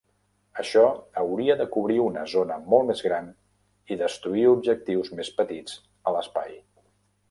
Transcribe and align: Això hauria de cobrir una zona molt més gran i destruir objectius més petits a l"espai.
Això 0.61 0.85
hauria 1.23 1.57
de 1.59 1.67
cobrir 1.75 1.99
una 2.07 2.25
zona 2.33 2.57
molt 2.73 2.89
més 2.93 3.05
gran 3.11 3.31
i 3.95 4.01
destruir 4.03 4.49
objectius 4.57 5.17
més 5.21 5.35
petits 5.43 5.81
a 6.09 6.17
l"espai. 6.21 6.63